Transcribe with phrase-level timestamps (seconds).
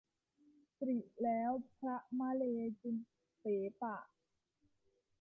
[0.79, 2.43] ตริแล้วพระมะเหล
[2.83, 2.95] จึง
[3.39, 3.97] เป๋ปะ